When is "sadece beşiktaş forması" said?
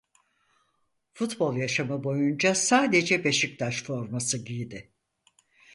2.55-4.37